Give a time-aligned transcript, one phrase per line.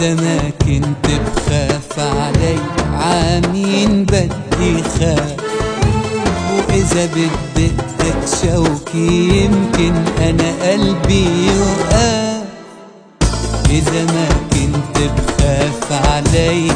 [0.00, 2.58] إذا ما كنت بخاف علي.
[2.92, 5.36] عامين بدي خاف.
[6.56, 9.10] وإذا بدقك شوكي
[9.44, 12.44] يمكن أنا قلبي يوقف.
[13.70, 16.72] إذا ما كنت بخاف علي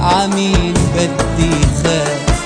[0.00, 2.40] عمين بدي خاف.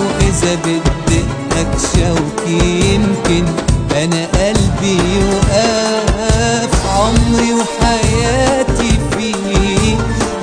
[0.00, 3.44] وإذا بدقك شوكي يمكن
[3.96, 6.70] أنا قلبي يوقف.
[6.96, 8.69] عمري وحياتي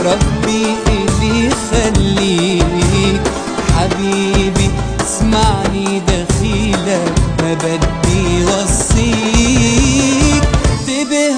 [0.08, 3.22] ربي إلي خليك.
[3.78, 4.70] حبيبي
[5.02, 9.78] اسمعني دخيلك ما بدي وصيك.
[10.72, 11.34] انتبه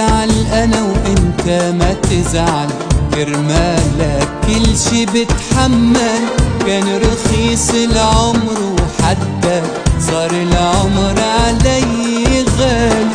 [0.00, 2.68] ازعل أنا وإنت ما تزعل.
[3.14, 6.22] كرمالك كل شي بتحمل.
[6.66, 9.62] كان رخيص العمر وحتى
[10.10, 13.06] صار العمر علي غالي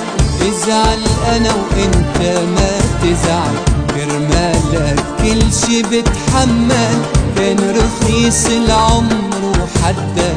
[0.41, 0.99] ازعل
[1.35, 2.19] أنا وإنت
[2.55, 2.71] ما
[3.01, 3.55] تزعل.
[3.95, 6.97] كرمالك كل شي بتحمل.
[7.37, 10.33] كان رخيص العمر وحتى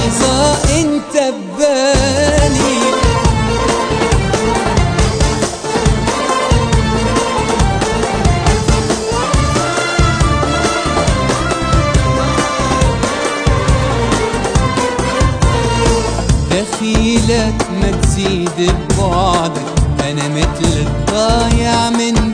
[0.00, 2.80] لحظة انت ببالي.
[16.50, 19.60] دخيلك ما تزيد ببعدك
[20.10, 22.29] أنا مثل الضايع من